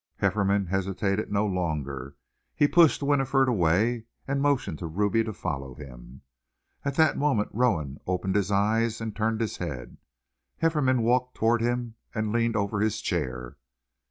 Hefferom 0.19 0.65
hesitated 0.65 1.31
no 1.31 1.45
longer. 1.45 2.15
He 2.55 2.67
pushed 2.67 3.03
Winifred 3.03 3.47
away, 3.47 4.05
and 4.27 4.41
motioned 4.41 4.79
to 4.79 4.87
Ruby 4.87 5.23
to 5.23 5.31
follow 5.31 5.75
him. 5.75 6.21
At 6.83 6.95
that 6.95 7.19
moment 7.19 7.49
Rowan 7.53 7.99
opened 8.07 8.33
his 8.35 8.49
eyes 8.49 8.99
and 8.99 9.15
turned 9.15 9.41
his 9.41 9.57
head. 9.57 9.97
Hefferom 10.57 11.03
walked 11.03 11.35
towards 11.35 11.63
him 11.63 11.93
and 12.15 12.31
leaned 12.33 12.55
over 12.55 12.79
his 12.81 12.99
chair. 12.99 13.57